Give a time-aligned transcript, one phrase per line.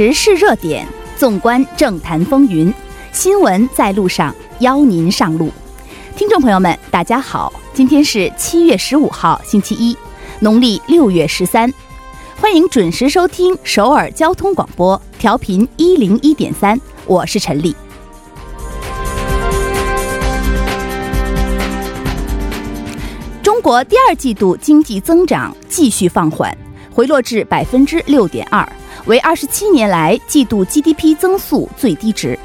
[0.00, 2.72] 时事热点，纵观政坛风云，
[3.12, 5.52] 新闻在路上，邀您上路。
[6.16, 9.94] 听众朋友们，大家好，今天是七月十五号，星期一，
[10.38, 11.70] 农历六月十三，
[12.40, 17.76] 欢迎准时收听首尔交通广播，调频一零一点三，我是陈丽。
[23.42, 26.56] 中国第二季度经济增长继续放缓，
[26.90, 28.66] 回落至百分之六点二，
[29.06, 32.38] 为二十七年来季度 GDP 增速最低值。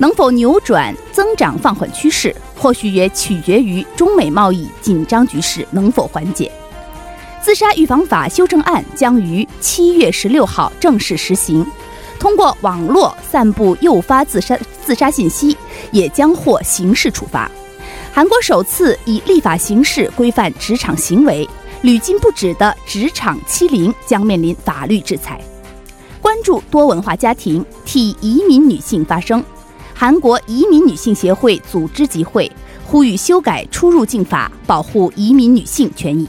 [0.00, 6.50] 能否扭转增长放缓趋势，或许也取决于中美贸易紧张局势能否缓解。
[7.42, 11.66] 自杀预防法修正案将于七月十六号正式实行，
[12.20, 15.56] 通过网络散布诱发自杀自杀信息，
[15.90, 17.50] 也将获刑事处罚。
[18.12, 21.48] 韩国首次以立法形式规范职场行为，
[21.82, 25.40] 屡禁不止的职场欺凌将面临法律制裁。
[26.28, 29.42] 关注多文化家庭，替移民女性发声。
[29.94, 32.52] 韩国移民女性协会组织集会，
[32.86, 36.28] 呼吁修改出入境法，保护移民女性权益。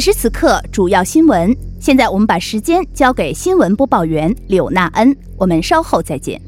[0.00, 1.54] 此时此刻，主要新闻。
[1.78, 6.40] 现在我们把时间交给新闻播报员柳娜恩，我们稍后再见。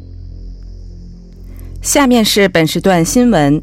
[1.83, 3.63] 下面是本时段新闻。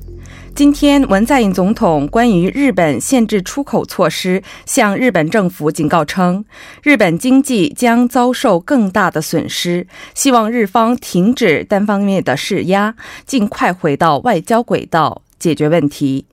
[0.54, 6.46] 今天，文在寅总统关于日本限制出口措施，向日本政府警告称，
[6.84, 12.94] 日本经济将遭受更大的损失，希望日方停止单方面的施压，
[13.26, 16.28] 尽快回到外交轨道解决问题。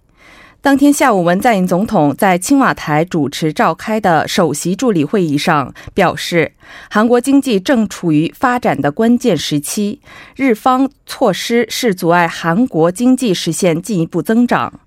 [0.67, 6.51] 当天下午，文在寅总统在青瓦台主持召开的首席助理会议上表示，
[6.91, 10.01] 韩国经济正处于发展的关键时期，
[10.35, 14.81] 日方措施是阻碍韩国经济实现进一步增长。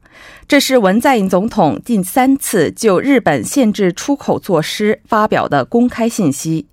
[0.49, 6.67] 这是文在寅总统近三次就日本限制出口措施发表的公开信息。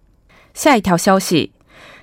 [0.52, 1.52] 下一条消息。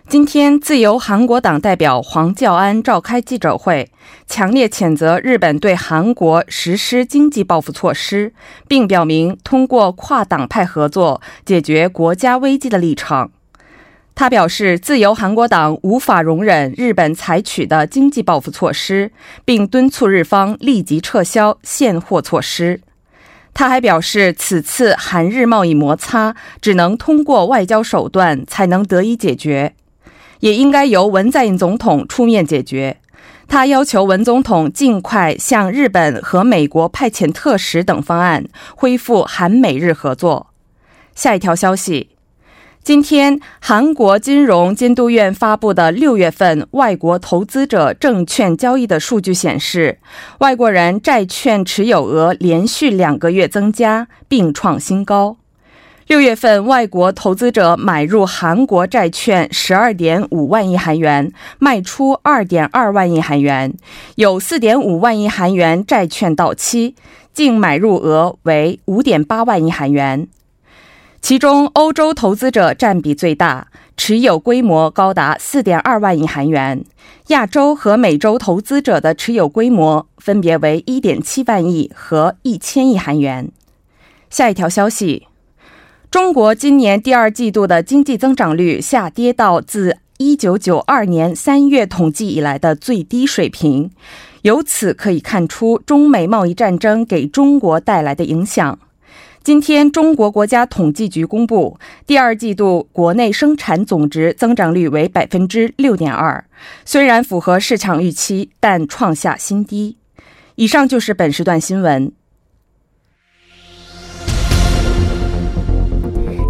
[0.09, 3.89] 今天，自由韩国党代表黄教安召开记者会，
[4.27, 8.33] 强烈谴责日本对韩国实施经济报复措施，
[8.67, 13.31] 并表明通过跨党派合作解决国家危机的立场。
[14.13, 19.11] 他表示，自由韩国党无法容忍日本采取的经济报复措施，
[19.43, 22.81] 并敦促日方立即撤销现货措施。
[23.55, 29.73] 他还表示，此次韩日贸易摩擦只能通过外交手段才能得以解决。
[30.43, 32.97] 也应该由文在寅总统出面解决。
[33.47, 38.43] 他要求文总统尽快向日本和美国派遣特使等方案，
[38.75, 40.47] 恢复韩美日合作。
[41.15, 42.09] 下一条消息：
[42.83, 49.99] 今天，韩国金融监督院发布的六月份外国投资者证券交易的数据显示，
[50.39, 55.37] 外国人债券持有额连续两个月增加，并创新高。
[56.13, 63.73] 六月份，外国投资者买入韩国债券十二点五万亿韩元，卖出二点二万亿韩元，
[64.13, 66.93] 有四点五万亿韩元债券到期，
[67.33, 70.27] 净买入额为五点八万亿韩元。
[71.19, 76.83] 其中，欧洲投资者占比最大，持有规模高达四点二万亿韩元；
[77.29, 83.49] 亚洲和美洲投资者的持有规模分别为一点七万亿和一千亿韩元。
[84.29, 85.25] 下一条消息。
[86.13, 93.89] 中国今年第二季度的经济增长率下跌到自一九九二年三月统计以来的最低水平，
[94.43, 98.77] 由此可以看出中美贸易战争给中国带来的影响。
[99.43, 106.45] 今天，中国国家统计局公布，第二季度国内生产总值增长率为百分之六点二，
[106.85, 109.97] 虽然符合市场预期，但创下新低。
[110.57, 112.11] 以上就是本时段新闻。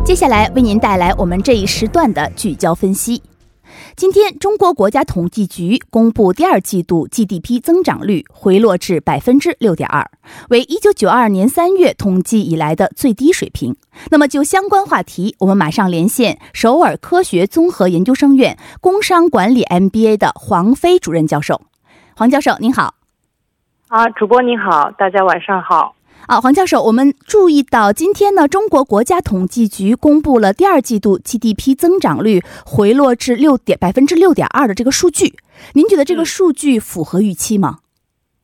[0.05, 3.23] 接下来为您带来我们这一时段的聚焦分析。
[3.95, 10.05] 今天，中国国家统计局公布第二季度 GDP 增长率回落至百分之六点二，
[10.49, 13.77] 为一九九二年三月统计以来的最低水平。
[14.11, 21.61] 那么，就相关话题，我们马上连线首尔科学综合研究生院工商管理 MBA 的黄飞主任教授。
[22.17, 22.95] 黄教授，您好。
[23.87, 25.95] 啊，主播您好，大家晚上好。
[26.25, 35.33] 啊，黄教授，我们注意到今天呢，中国国家统计局公布了第二季度 GDP 增长率回落至六点百分之六点二的这个数据。
[35.73, 37.79] 您觉得这个数据符合预期吗？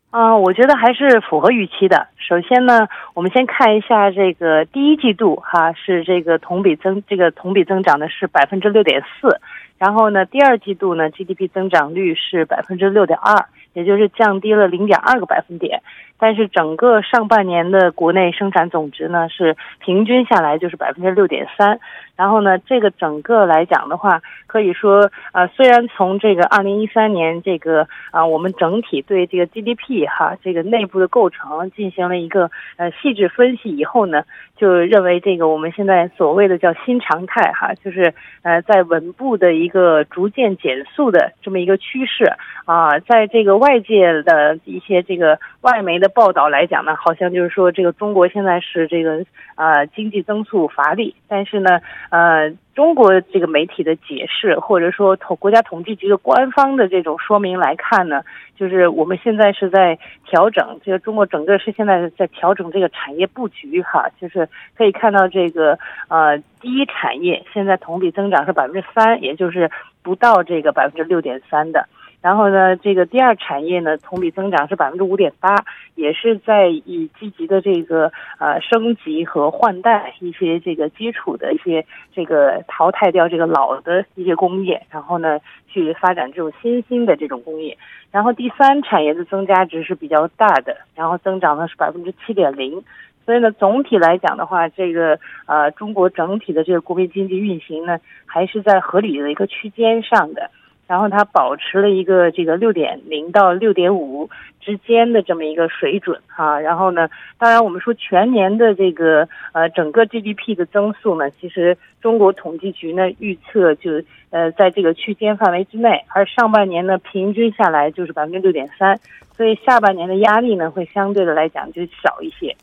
[0.10, 2.08] 啊，我觉得还是符合预期的。
[2.18, 9.40] 首先呢，我们先看一下这个第一季度哈，是这个同比增这个同比增长的是百分之六点四，
[9.78, 15.81] 然后呢，第二季度呢 GDP 增长率是百分之六点二，也就是降低了零点二个百分点。
[16.19, 21.80] 但是整个上半年的国内生产总值呢，是平均下来就是百分之六点三。
[22.16, 34.24] 然后呢，这个整个来讲的话，可以说，呃，虽然从这个二零一三年这个啊，我们整体对这个 GDP 哈这个内部的构成进行了一个呃细致分析以后呢，
[34.57, 42.33] 就认为这个我们现在所谓的叫新常态哈，就是呃在稳步的一个逐渐减速的这么一个趋势
[42.66, 49.23] 啊，在这个外界的一些这个外媒的报道来讲呢，好像就是说这个中国现在是这个
[49.56, 51.79] 呃经济增速乏力，但是呢。
[52.11, 58.23] 呃，中国这个媒体的解释，或者说统国家统计局的官方的这种说明来看呢，
[58.57, 65.77] 就是我们现在是在调整，这个中国整个是现在在调整这个产业布局哈，就是可以看到这个
[66.07, 69.69] 呃第一产业现在同比增长是百分之三，也就是
[70.01, 71.88] 不到这个百分之六点三的。
[72.21, 75.56] 然后呢，这个第二产业呢，同比增长是百分之五点八，
[75.95, 85.39] 也是在以积极的这个呃升级和换代一些这个基础的一些这个淘汰掉这个老的一些工业，然后呢
[85.69, 87.77] 去发展这种新兴的这种工业。
[88.12, 92.83] 然后第三产业的增加值是比较大的，然后增长呢是百分之七点零。
[93.25, 100.50] 所以呢，总体来讲的话，这个呃中国整体的这个国民经济运行呢，还是在合理的一个区间上的。
[100.89, 104.27] 然后它保持了一个这个六点零到六点五
[104.59, 107.07] 之间的这么一个水准哈，然后呢，
[107.38, 114.01] 当然我们说全年的这个呃整个 GDP 的增速呢，其实中国统计局呢预测就
[114.31, 119.00] 呃在这个区间范围之内，而上半年呢平均下来就是百分之六点三，
[119.38, 122.56] 所以下半年的压力呢会相对的来讲就少一些。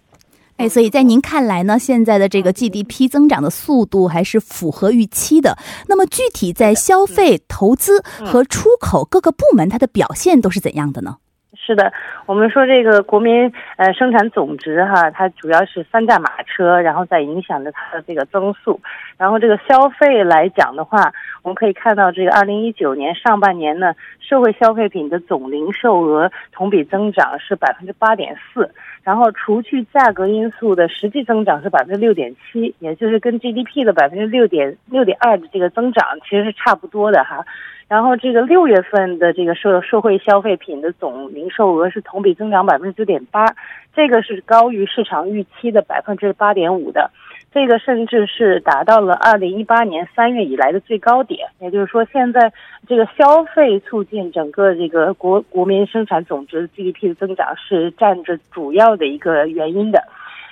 [0.56, 5.56] 哎，所以在您看来呢，现在的这个 GDP 增长的速度还是符合预期的。
[5.87, 11.17] 那么具体在消费、投资和出口各个部门，它的表现都是怎样的呢？
[11.58, 11.93] 是的，
[12.26, 18.81] 我们说这个国民呃生产总值哈，它主要是三驾马车，然后在影响着它的这个增速。
[19.17, 21.12] 然后这个消费来讲的话，
[21.43, 28.70] 我们可以看到这个二零一九年上半年呢，社会消费品的总零售额同比增长是百分之八点四。
[29.06, 37.47] 然后除去价格因素的实际增长是百分之六点七，也就是跟 GDP 的百分之六点六点二的这个增长其实是差不多的哈。
[37.87, 43.47] 然后这个六月份的这个社社会消费品的总零售额是同比增长百分之九点八，
[43.94, 47.08] 这个是高于市场预期的百分之八点五的。
[47.56, 52.53] 这个甚至是达到了二零一八年三月以来的最高点，也就是说，现在
[52.87, 60.05] 这个消费促进整个这个国国民生产总值 GDP 的增长是占着主要的一个原因的。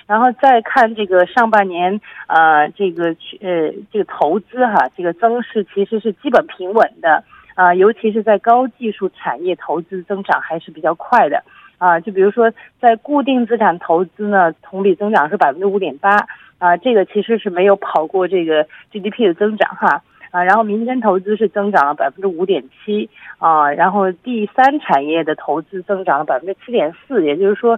[0.07, 3.09] 然后再看这个上半年，呃，这个
[3.39, 7.23] 呃这个投资哈，这个增势其实是基本平稳的。
[7.53, 11.43] 啊，尤其是在高技术产业投资增长还是比较快的。
[11.77, 11.99] 啊。
[11.99, 16.27] 就比如说在固定资产投资呢，同比增长是百分之五点八。
[16.57, 20.01] 啊，这个其实是没有跑过这个 GDP 的增长哈
[20.31, 27.77] 啊，然后民间投资是增长了百分之五点七啊，然后第三产业的投资增长了百分之七点四，也就是说，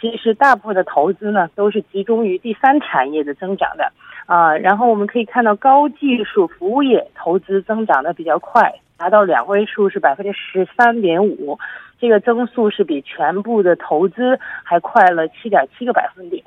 [0.00, 3.90] 其实大部分的投资呢都是集中于第三产业的增长的
[4.26, 11.58] 啊，然后我们可以看到高技术服务业投资增长的比较快，达到两位数是百分之十三点五，
[12.02, 16.42] 这个增速是比全部的投资还快了七点七个百分点。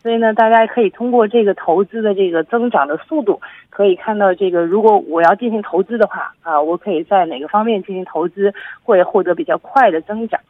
[0.00, 3.40] 所以呢，大家可以通过这个投资的这个增长的速度，
[3.70, 10.40] 可以看到这个，如果我要进行投资的话，啊，我可以在哪个方面进行投资会获得比较快的增长，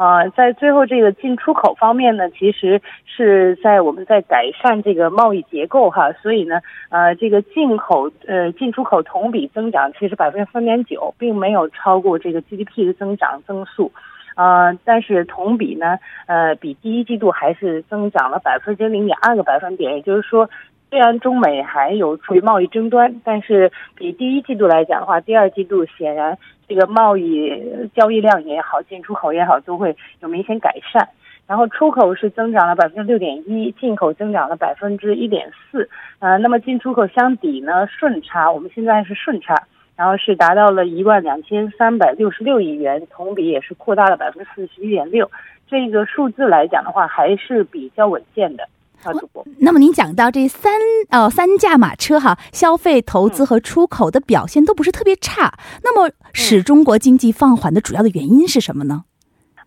[0.00, 13.92] 啊，在最后这个进出口方面呢，其实是在我们在改善这个贸易结构哈，所以呢，呃，这个进口呃进出口同比增长其实百分之三点九，并没有超过这个 GDP 的增长增速。
[14.36, 20.48] 呃，但是同比呢，呃，比第一季度还是增长了百分之零点二个百分点，也就是说，
[20.90, 31.08] 虽然中美还有处于贸易争端，但是比第一季度来讲的话，第二季度显然这个贸易交易量也好，进出口也好，都会有明显改善。
[31.46, 35.88] 然后出口是增长了百分之六点一，进口增长了百分之一点四。
[36.18, 39.54] 呃，那么进出口相抵呢，顺差，我们现在是顺差，
[39.96, 45.30] 然后是达到了一万两千三百六十六亿元，同比也是扩大了百分之四十一点六。
[45.68, 48.68] 这个数字来讲的话，还是比较稳健的。
[49.02, 49.44] 好，主播。
[49.58, 50.72] 那么您讲到这三
[51.08, 55.54] 呃三驾马车哈，消费、投资和出口的表现都不是特别差。
[55.82, 59.04] 那么使中国经济放缓的主要的原因是什么呢？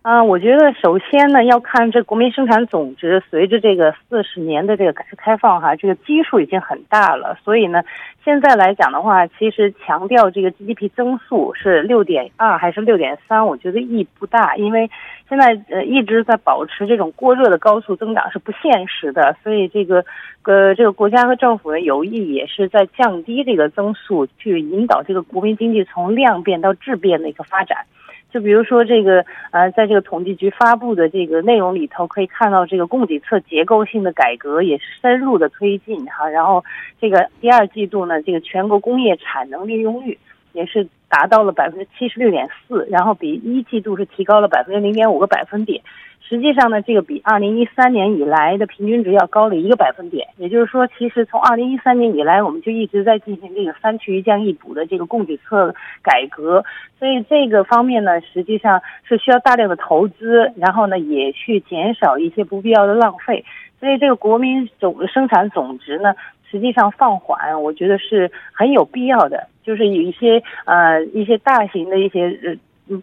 [0.04, 7.82] 啊，我觉得首先呢，要看这国民生产总值，随着这个四十年的这个改革开放哈，这个基数已经很大了，所以呢，
[8.22, 14.90] 现在来讲的话，其实强调这个 GDP 增速是六点二还是六点三，我觉得意义不大，因为
[15.26, 20.04] 现在呃一直在保持这种过热的高速增长是不现实的，所以这个
[20.42, 27.86] 呃这个国家和政府呢有意也是在降低这个增速，去引导这个国民经济从量变到质变的一个发展。
[28.34, 36.28] 就比如说这个，呃，在这个统计局发布的这个内容里头，可以看到这个供给侧结构性的改革也是深入的推进哈。
[36.28, 36.64] 然后
[37.00, 40.18] 这个第二季度呢，这个全国工业产能利用率
[40.52, 45.80] 也是达到了百分之七十六点四，然后比一季度是提高了百分之零点五个百分点。
[46.28, 50.26] 实际上呢，这个比二零一三年以来的平均值要高了一个百分点。
[50.38, 56.64] 也就是说，其实从二零一三年以来，我们就一直在进行这个三去一降一补的这个供给侧改革。
[56.98, 63.44] 所以这个方面呢，实际上是需要大量的投资，然后呢，也去减少一些不必要的浪费。
[63.78, 66.14] 所以这个国民总生产总值呢，
[66.50, 69.48] 实际上放缓，我觉得是很有必要的。
[69.62, 72.56] 就是有一些呃一些大型的一些呃。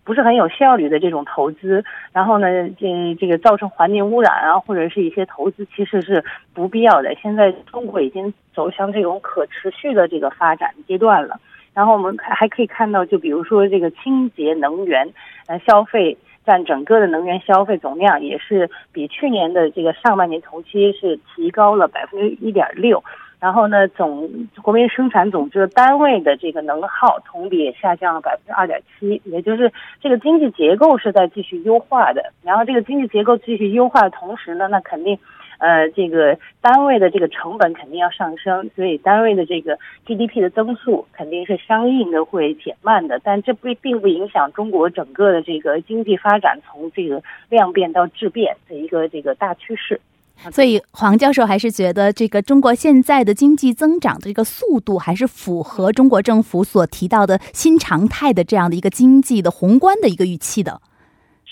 [0.03, 1.83] 不是很有效率的这种投资，
[2.13, 7.15] 然后呢，这这个造成环境污染啊，或者是一些投资其实是不必要的。
[7.15, 11.39] 现在中国已经走向这种可持续的这个发展阶段了。
[11.73, 15.11] 然后我们还可以看到，就比如说这个清洁能源，
[15.47, 23.03] 呃，消费占整个的能源消费总量也是比去年的这个上半年同期是提高了百分之一点六。
[23.41, 24.29] 然后呢，总
[24.61, 32.31] 国民生产总值单位的这个能耗同比下降了百分之二点七，也就是这个经济结构是在继续优化的。
[32.43, 35.17] 然后这个经济结构继续优化的同时呢，那肯定，
[35.57, 43.19] 呃，这个单位的这个成本肯定要上升，所以单位的这个 GDP 的增速肯定是相应的会减慢的。
[43.23, 49.99] 但这不并不影响中国整个的这个经济发展从这个量变到质变的一个这个大趋势。
[50.51, 60.81] 所以，黄教授还是觉得这个中国现在的经济增长的这个速度，还是符合中国政府所提到的新常态的这样的一个经济的宏观的一个预期的。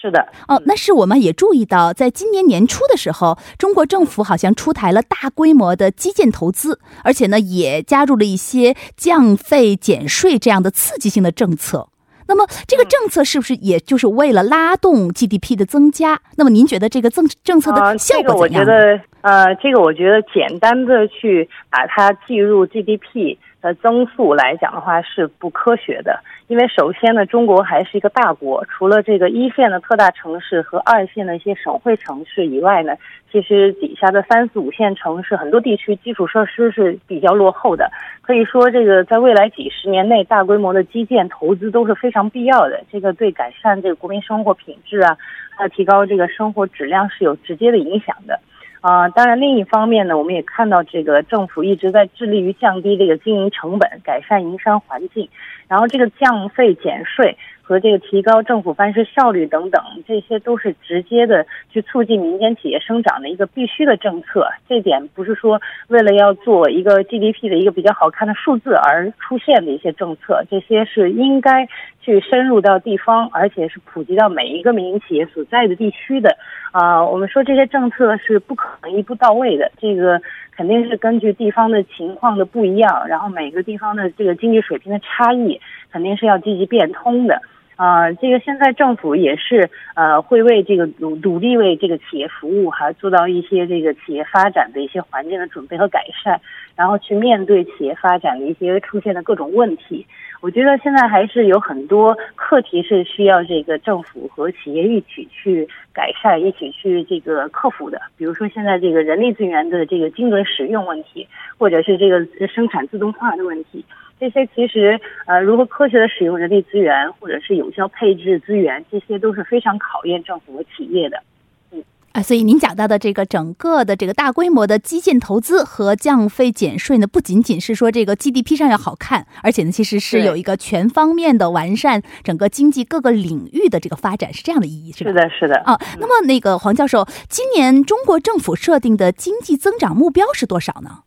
[0.01, 11.89] 是的，哦，那是我们也注意到，在今年年初的时候，中国政府好像出台了大规模的基建投资，而且呢，也加入了一些降费减税这样的刺激性的政策。
[12.30, 16.20] 那么这个政策是不是也就是为了拉动 GDP 的增加？
[16.38, 18.64] 那么您觉得这个政政策的效果怎样？
[18.64, 26.20] 这个我觉得，呃，这个我觉得简单的去把它计入 GDP 的增速来讲的话是不科学的。
[26.48, 32.96] 因为首先呢，中国还是一个大国，除了这个一线的特大城市和二线的一些省会城市以外呢，
[33.32, 37.92] 其实底下的三四五线城市很多地区基础设施是比较落后的。
[38.22, 42.82] 可以说，这个在未来几十年内，大规模的基建投资都是非常必要的。
[42.92, 45.16] 这个对改善这个国民生活品质啊，
[45.56, 48.39] 还有提高这个生活质量是有直接的影响的。
[48.82, 55.28] 啊，当然，另一方面呢，我们也看到这个政府一直在致力于降低这个经营成本，改善营商环境。
[55.68, 57.38] 然后这个降费减税
[57.70, 64.48] 和这个提高政府办事效率等等，这些都是直接的去促进民间企业生长的一个必须的政策。
[64.68, 71.68] 这点不是说为了要做一个 GDP 的一个比较好看的数字而出现的一些政策，这些是应该
[72.02, 76.36] 去深入到地方，而且是普及到每一个民营企业所在的地区的。
[76.72, 80.20] 啊，我们说这些政策是不可能一步到位的，这个。
[80.60, 85.58] 肯定是根据地方的情况的不一样，然后每个地方的这个经济水平的差异，
[85.90, 87.42] 肯定是要积极变通的。
[87.80, 96.42] 啊，这个现在政府也是呃，会为这个努努力为这个企业服务，还做到一些这个企业发展的一些环境的准备和改善，
[96.76, 100.06] 然后去面对企业发展的一些出现的各种问题。
[100.42, 108.02] 我觉得现在还是有很多课题是需要这个政府和企业一起去改善、一起去这个克服的。
[108.18, 111.26] 比如说现在这个人力资源的这个精准使用问题，
[111.58, 113.86] 或者是这个生产自动化的问题，
[114.20, 121.24] 这些其实呃，如何科学的使用人力资源，或者是有效配置资源，这些都是非常考验政府和企业的。
[121.72, 135.12] 嗯啊，所以您讲到的这个整个的这个大规模的基建投资和降费减税呢，不仅仅是说这个 GDP 上要好看，而且呢，其实是有一个全方面的完善整个经济各个领域的这个发展，是这样的意义，是吧？
[135.12, 135.58] 是的，是的。
[135.60, 141.04] 啊，那么那个黄教授，今年中国政府设定的经济增长目标是多少呢？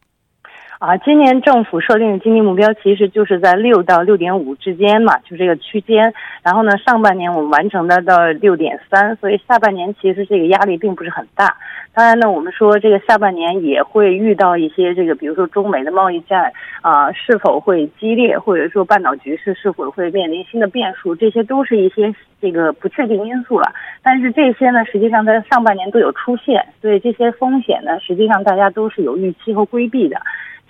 [0.82, 6.12] 啊，今年政府设定的经济目标其实就是在六到六点五之间嘛，就这个区间。
[6.42, 11.56] 然后呢，上半年我们完成的到六点三，所以下半年其实这个压力并不是很大。
[11.94, 23.70] 当然呢，我们说这个下半年也会遇到一些这个，比如说中美的贸易战啊是否会激烈，或者说半岛局势是否会面临新的变数，这些都是一些这个不确定因素了。
[24.02, 30.16] 但是这些呢，实际上在上半年都有出现，所以这些风险呢，实际上大家都是有预期和规避的。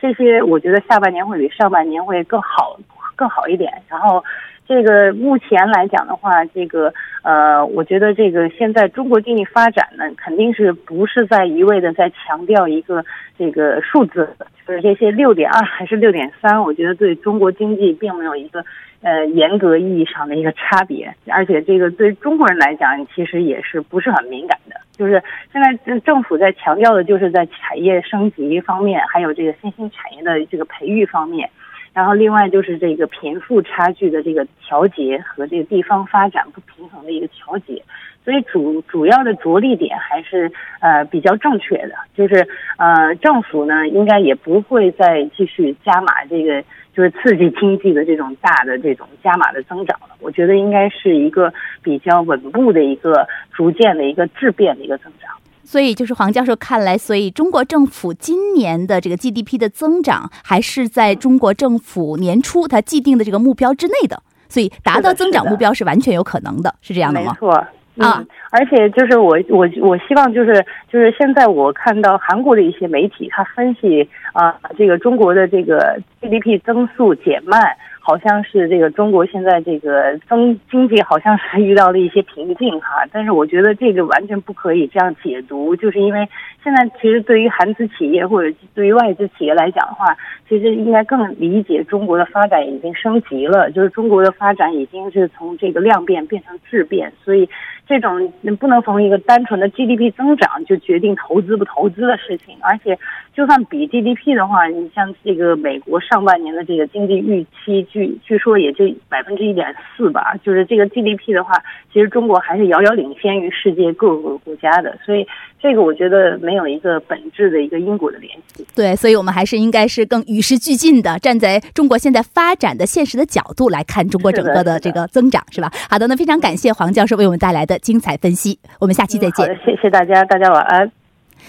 [0.00, 2.76] 这些我觉得下半年会比上半年会更好，
[3.22, 3.70] 更好一点。
[3.88, 4.24] 然后，
[4.66, 13.04] 这个目前来讲的话，这个呃，我觉得这个现在中国经济发展呢，肯定是不是在一味的在强调一个
[13.38, 14.28] 这个数字，
[14.66, 18.64] 就是这些六点二还是六点三，我觉得对中国经济并没有一个。
[19.04, 24.76] 呃，严格意义上的一个差别，而且这个对中国人来讲，其实也是不是很敏感的。
[24.96, 25.20] 就是
[25.52, 31.50] 现在政府在强调的，就是在产业升级方面，还有这个新兴产业的这个培育方面，
[31.92, 37.82] 然后另外就是这个贫富差距的这个调节和这个地方发展不平衡的一个调节。
[38.24, 42.46] 所以主主要的着力点还是呃比较正确的，就是
[42.76, 46.62] 呃政府呢应该也不会再继续加码这个。
[46.94, 51.50] 就是刺激经济的这种大的这种加码的增长了，我觉得应该是一个
[51.82, 55.30] 比较稳步的一个逐渐的一个质变的一个增长。
[55.64, 67.32] 所以，就是黄教授看来，所以中国政府今年的这个 GDP 的增长还是在中国政府年初它既定的这个目标之内的，所以达到增长目标是完全有可能的，是这样的吗？
[67.32, 67.66] 没错。
[67.98, 77.60] 啊，而且就是我我我希望就是就是现在我看到韩国的一些媒体，他分析啊，这个中国的这个 GDP 增速减慢。
[78.04, 82.80] 好像是这个中国现在这个经经济好像是遇到了一些瓶颈。
[82.80, 86.28] 哈，但是我觉得这个完全不可以这样解读，就是因为
[86.64, 90.16] 现在其实对于韩资企业或者对于外资企业来讲的话，
[90.48, 97.48] 其实应该更理解中国的发展已经升级了，就是中国的发展已经是从这个量变变成质变，所以
[97.86, 102.98] 这种不能从一个单纯的 GDP 增长就决定投资不投资的事情，而且
[103.34, 107.82] 就算比 GDP 的话，你像这个美国上半年的这个经济预期。
[107.90, 111.52] 据据说也就百分之一点四吧，就是这个 GDP 的话，
[111.92, 115.26] 其实中国还是遥遥领先于世界各个国家的，所以
[115.60, 118.64] 这个我觉得没有一个本质的一个因果的联系。
[118.74, 125.70] 对，所以我们还是应该是更与时俱进的，站在中国现在发展的现实的角度来看中国整个的这个增长，是吧？
[125.90, 129.46] 好的，那非常感谢黄教授为我们带来的精彩分析，我们下期再见。
[129.64, 130.90] 谢谢大家，大家晚安。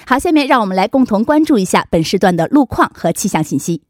[0.06, 3.82] 好，下面让我们来共同关注一下本时段的路况和气象信息。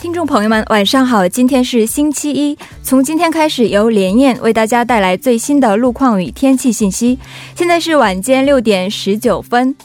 [0.00, 1.28] 听众朋友们，晚上好！
[1.28, 7.18] 今天是星期一，从今天开始由连燕为大家带来最新的路况与天气信息。
[7.54, 9.76] 现在是晚间六点十九分，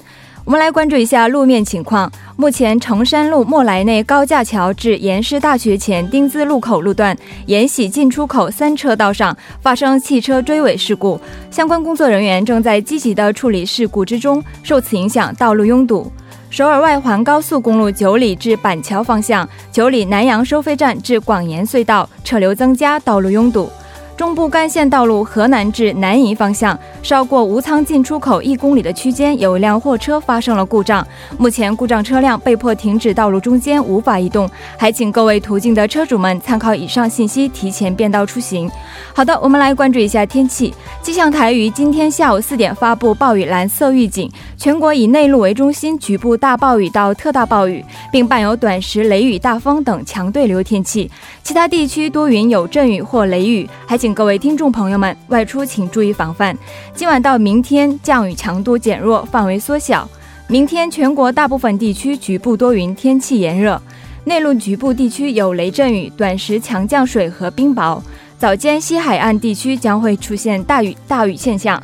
[0.45, 2.11] 我们来关注一下路面情况。
[2.35, 11.17] 目前，成山路莫来内高架桥至延师大学前丁字路口路段延禧进出口三车道上发生汽车追尾事故，
[11.49, 16.11] 相关工作人员正在积极的处理事故之中，受此影响，道路拥堵。
[16.49, 23.71] 首尔外环高速公路九里至板桥方向，九里南阳收费站至广延隧道车流增加，道路拥堵。
[24.15, 31.05] 中部干线道路河南至南宜方向，稍过吴仓进出口一公里的区间，有一辆货车发生了故障，
[31.39, 34.47] 目前故障车辆被迫停止道路中间，无法移动。
[34.77, 38.69] 还请各位途经的车主们参考以上信息，提前变道出行。
[39.13, 40.71] 好的，我们来关注一下天气。
[41.01, 51.09] 气象台于今天下午四点发布暴雨蓝色预警，全国以内陆为中心，局部大暴雨到特大暴雨，并伴有短时雷雨、大风等强对流天气。
[51.41, 56.53] 其他地区多云有阵雨或雷雨，还请各位听众朋友们外出请注意防范。
[56.93, 60.05] 今晚到明天降雨强度减弱，范围缩小。
[60.47, 63.81] 明天全国大部分地区局部多云，天气炎热，
[64.25, 67.97] 内陆局部地区有雷阵雨、短时强降水和冰雹。
[68.37, 71.81] 早间西海岸地区将会出现大雨大雨现象，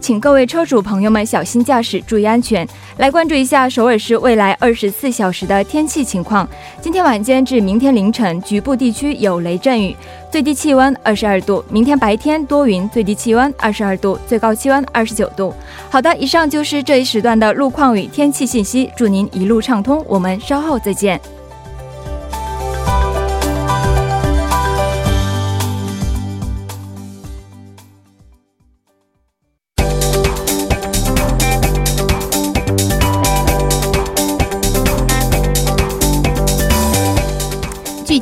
[0.00, 2.66] 请各位车主朋友们小心驾驶，注意安全。
[2.96, 6.48] 来关注一下首尔市未来二十四小时的天气情况。
[6.80, 9.94] 今天晚间至明天凌晨，局部地区有雷阵雨，
[10.30, 11.62] 最低气温二十二度。
[11.68, 15.54] 明天白天多云，最低气温二十二度，最高气温二十九度。
[15.90, 18.90] 好的，以上就是这一时段的路况与天气信息。
[18.96, 21.20] 祝您一路畅通，我们稍后再见。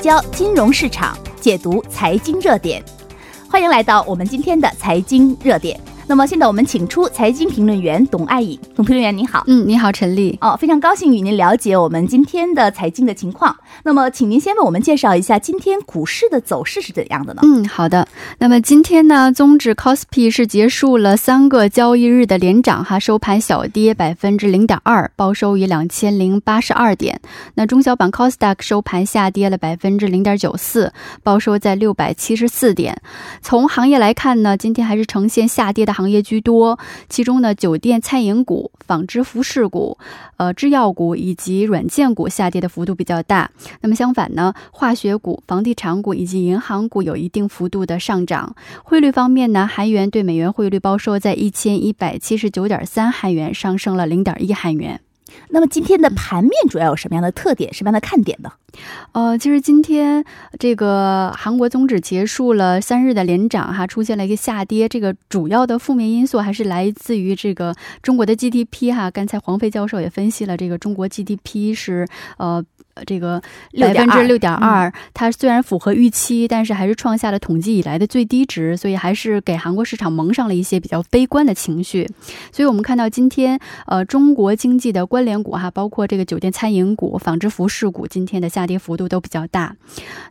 [0.08, 2.82] 焦金融市场，解读财经热点。
[3.46, 5.78] 欢迎来到我们今天的财经热点。
[6.06, 9.44] 那么现在我们请出财经评论员董爱颖，董评论员你好。
[9.46, 10.38] 嗯，你好，陈丽。
[10.40, 13.54] 哦，非常高兴与您了解我们今天的财经的情况。
[13.84, 17.42] 那么，请您先为我们介绍一下今天股市的走势是怎样的呢？
[17.44, 18.08] 嗯，好的。
[18.38, 27.20] 那么今天呢，综指 c o s p i 是结束了三个交易日的连涨，哈，收盘小跌百分之零点二，报收于两千零八十二点。
[27.54, 33.00] 那中小板 c o s d a q 收盘下跌了百分之零点九四，报收在六百七十四点。
[33.42, 35.92] 从行业来看呢，今天还是呈现下跌的。
[35.98, 39.98] 行业居多，其中呢，酒店、餐饮股、纺织服饰股、
[40.36, 43.50] 呃，制药股以及软件股下跌的幅度比较大。
[43.80, 48.54] 那么相反呢，化学股、房地产股以及银行股有一定幅度的上涨。
[48.84, 55.00] 汇率方面呢，韩元对美元汇率报收在一千一百七十九点三韩元，上升了零点一韩元。
[55.50, 57.72] 那么今天的盘面主要有什么样的特点？
[57.72, 58.50] 什么样的看点呢？
[59.12, 60.24] 呃，其实今天
[60.58, 64.88] 这个韩国综指结束了三日的连涨，哈，出现了一个下跌。
[64.88, 69.10] 这个主要的负面因素还是来自于这个中国的 GDP，哈。
[69.10, 72.64] 刚才黄飞教授也分析了，这个中国 GDP 是呃。
[73.06, 73.40] 这个
[73.78, 82.08] 百分之六点二，它虽然符合预期，但是还是创下了统计以来的最低值，所以还是给韩国市场蒙上了一些比较悲观的情绪。
[82.52, 89.76] 所以我们看到今天，呃，中国经济的关联股哈，包括这个酒店、餐饮股、纺织服饰股，今天的下跌幅度都比较大。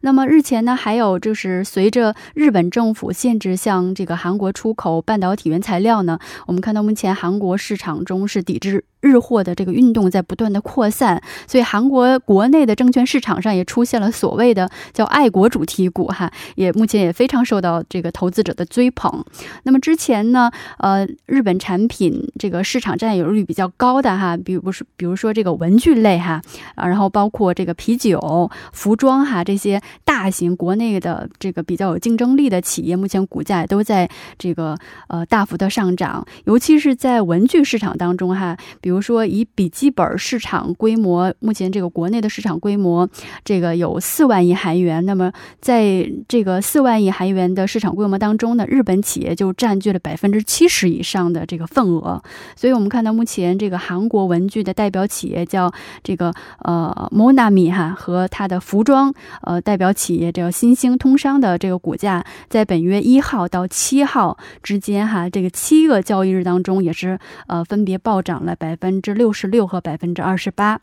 [0.02, 8.84] 那么日前呢，还有就是随着日本政府限制向这个韩国出口半导体原材料呢，我们看到目前韩国市场中是抵制。
[9.02, 19.24] 日货的这个运动在不断的扩散，所以韩国国内的证券市场上也出现了所谓的叫爱国主题股哈，也目前也非常受到这个投资者的追捧。
[19.64, 26.42] 那么之前呢，呃，日本产品这个市场占有率比较高的哈，比如说比如说这个文具类哈，
[26.76, 38.58] 啊，然后包括这个啤酒、服装哈这些大型国内的这个比较有竞争力的企业，目前股价都在这个呃大幅的上涨，尤其是在文具市场当中哈。
[38.88, 43.06] 比如说，以笔记本市场规模，目前这个国内的市场规模，
[43.44, 45.06] 这个有四万亿韩元。
[45.06, 52.24] 那么，在这个四万亿韩元的市场规模当中呢，日本企业就占据了百分之七十以上的这个份额。
[52.56, 55.70] 所以，我们看到目前这个韩国文具的代表企业叫
[56.02, 68.77] 这个呃 Monami 哈，和它的服装呃代表企业叫新兴通商的这个股价，在本月一号到七号之间哈，这个七个交易日当中也是呃分别暴涨了百。
[68.78, 70.80] 百分之六十六和百分之二十八。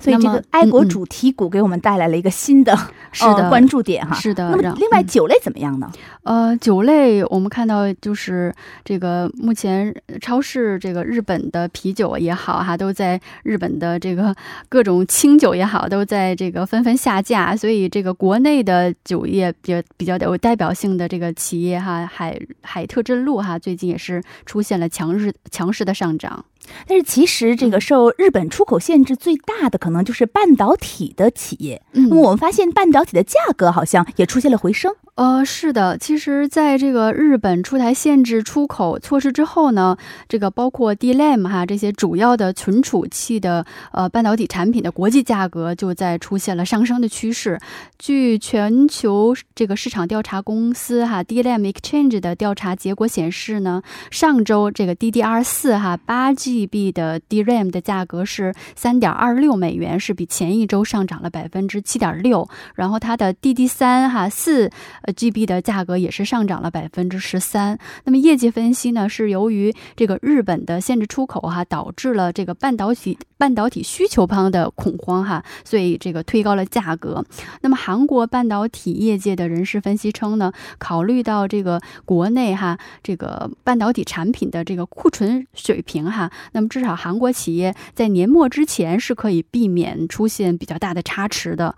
[0.00, 2.74] 所以这个爱国主题股给我们带来了一个新的
[3.12, 4.50] 是的关注点哈，是的。
[4.50, 5.92] 那么另外酒类怎么样呢？
[6.22, 14.34] 呃，酒类我们看到就是这个目前超市这个日本的啤酒也好哈，都在日本的这个
[14.70, 17.54] 各种清酒也好，都在这个纷纷下架。
[17.54, 26.42] 所以这个国内的酒业比较比较有代表性的这个企业哈，海海特之路哈，最近也是出现了强势强势的上涨。
[26.86, 31.82] 但是其实这个受日本出口限制最大的可能就是半导体的企业。
[31.92, 34.92] 那么我们发现半导体的价格好像也出现了回升。
[35.16, 39.96] 呃，是的，其实在这个日本出台限制出口措施之后呢，
[40.28, 47.60] 这个包括 DRAM 哈这些主要的存储器的呃半导体产品的国际价格就在出现了上升的趋势。
[47.96, 62.48] 据全球这个市场调查公司哈 DRAM Exchange 的调查结果显示呢，上周这个 DDR 四哈八 GB 的 DRAM 的价格是三点二六美元，是比前一周上涨了百分之七点六。
[62.74, 64.70] 然后它的 DD 三哈四
[65.06, 67.78] GB 的价格也是上涨了百分之十三。
[68.04, 77.24] 那么业绩分析呢，是由于这个日本的限制出口哈，导致了这个半导体半导体需求方的恐慌哈，所以这个推高了价格。
[77.62, 91.74] 那么韩国半导体业界的人士分析称呢，考虑到这个国内哈这个半导体产品的这个库存水平哈，那么至少韩国企业在年末之前是可以避免出现比较大的差池的。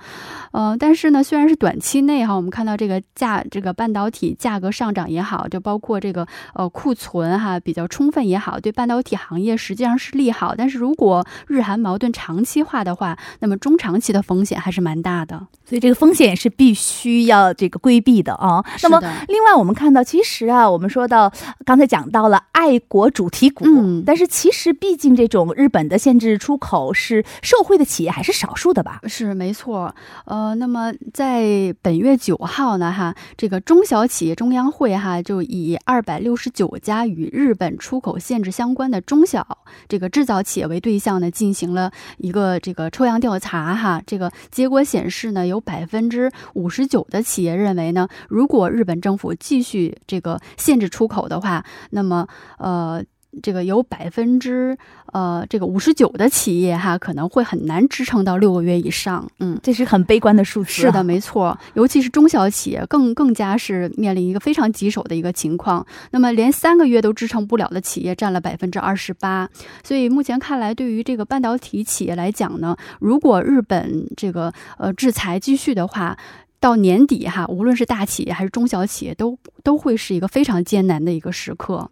[0.53, 3.03] 呃，但是呢，虽然是短期内哈，我们看到这个。
[3.15, 10.55] 价这个半导体价格上涨也好，就包括这个呃库存哈比较充分也好，对半导体行业实际上是利好。
[10.55, 15.47] 但是如果日韩矛盾长期化的话，那么中长期的风险还是蛮大的。
[15.65, 18.63] 所以这个风险也是必须要这个规避的啊。
[18.83, 21.33] 那么另外我们看到，其实啊，我们说到
[21.65, 23.65] 刚才讲到了爱国主题股，
[24.05, 29.01] 但是其其实毕竟这种日本的限制出口是受惠的企业还是少数的吧？
[29.07, 39.47] 是没错，呃，那么在本月九号呢，哈，这个中小企业中央会哈就以二百六十九家与日本出口限制相关的中小
[39.89, 52.27] 这个制造企业为对象呢，进行了一个这个抽样调查哈，这个结果显示呢，有百分之五十九的企业认为呢，如果日本政府继续这个限制出口的话，那么
[52.59, 53.05] 呃。
[53.43, 54.77] 这个有百分之
[55.13, 60.71] 呃这个五十九的企业哈可能会很难支撑到六个月以上，嗯，这是很悲观的数字。
[60.73, 65.87] 是的，没错，尤其是中小企业更更加是面临一个非常棘手的一个情况。
[66.11, 69.49] 那么连三个月都支撑不了的企业占了百分之二十八。
[69.83, 76.17] 所以目前看来，对于这个半导体企业来讲呢，如果日本这个呃制裁继续的话，
[76.59, 81.91] 到年底哈，无论是大企业还是中小企业，都都会是一个非常艰难的一个时刻。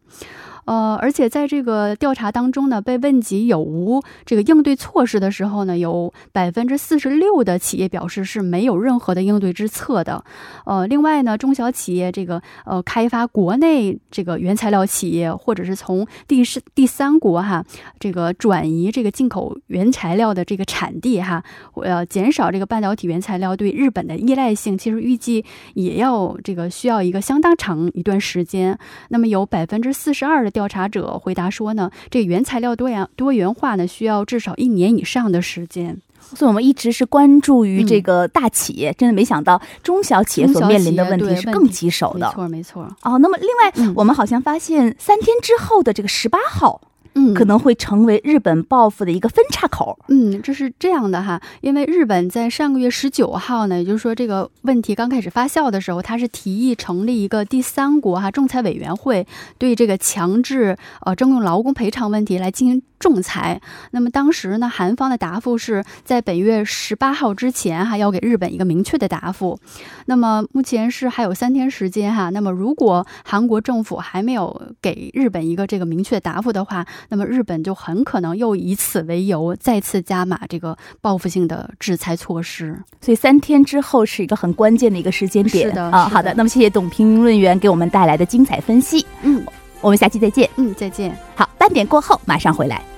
[0.66, 10.24] 呃，而且在这个调查当中呢，被问及有无这个应对措施的时候呢，有百分之四十六的企业表示是没有任何的应对之策的。
[10.64, 17.62] 呃，另外呢，中小企业这个呃开发国内这个原材料企业，或者是从第是第三国哈
[17.98, 21.44] 这个转移这个进口原材料的这个产地哈，
[21.82, 28.78] 呃减少这个半导体原材料对日本的依赖性，其实预计也要这个需要一个相当长一段时间。
[29.10, 30.53] 那么有百分之四十二的。
[30.54, 35.98] 调查者回答说呢，这个原材料多元多元化呢，需要至少一年以上的时间。
[36.34, 42.26] 所以，我们一直是关注于这个大企业，真的没想到中小企业所面临的问题是更棘手的。
[42.28, 42.96] 没错，没错。
[43.02, 46.80] 哦，那么另外，我们好像发现三天之后的这个十八号。
[47.14, 49.98] 嗯，可能会成为日本报复的一个分叉口。
[50.08, 59.26] 嗯，这是这样的哈，因为日本在上个月十九号呢，也就是说这个问题刚开始发酵的时候，他是提议成立一个第三国哈仲裁委员会，
[59.58, 62.82] 对这个强制呃征用劳工赔偿问题来进行。
[63.00, 63.60] 仲裁。
[63.90, 69.58] 那么当时呢，韩方的答复是在本月十八号之前哈，要给日本一个明确的答复。
[70.06, 72.30] 那么目前是还有三天时间哈。
[72.30, 82.78] 那么如果韩国政府还没有给日本一个这个明确答复的话，那么日本就很可能又以此为由再次加码这个报复性的制裁措施。
[83.00, 85.68] 所以三天之后是一个很关键的一个时间点。
[85.68, 86.32] 是的啊，好的。
[86.34, 89.04] 那么谢谢董评论员给我们带来的精彩分析。
[89.22, 89.44] 嗯，
[89.80, 90.48] 我们下期再见。
[90.56, 91.16] 嗯，再见。
[91.34, 92.93] 好，半点过后马上回来。